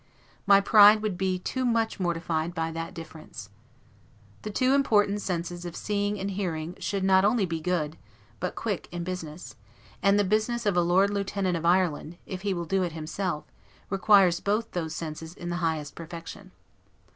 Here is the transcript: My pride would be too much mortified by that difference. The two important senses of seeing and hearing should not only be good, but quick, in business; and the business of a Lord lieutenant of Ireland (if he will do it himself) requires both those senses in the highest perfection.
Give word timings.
My 0.47 0.59
pride 0.61 1.03
would 1.03 1.15
be 1.15 1.37
too 1.37 1.63
much 1.63 1.99
mortified 1.99 2.55
by 2.55 2.71
that 2.71 2.95
difference. 2.95 3.51
The 4.41 4.49
two 4.49 4.73
important 4.73 5.21
senses 5.21 5.63
of 5.63 5.75
seeing 5.75 6.19
and 6.19 6.31
hearing 6.31 6.75
should 6.79 7.03
not 7.03 7.23
only 7.23 7.45
be 7.45 7.61
good, 7.61 7.97
but 8.39 8.55
quick, 8.55 8.87
in 8.91 9.03
business; 9.03 9.55
and 10.01 10.17
the 10.17 10.23
business 10.23 10.65
of 10.65 10.75
a 10.75 10.81
Lord 10.81 11.11
lieutenant 11.11 11.55
of 11.55 11.67
Ireland 11.67 12.17
(if 12.25 12.41
he 12.41 12.51
will 12.51 12.65
do 12.65 12.81
it 12.81 12.93
himself) 12.93 13.43
requires 13.91 14.39
both 14.39 14.71
those 14.71 14.95
senses 14.95 15.35
in 15.35 15.49
the 15.49 15.57
highest 15.57 15.93
perfection. 15.93 16.49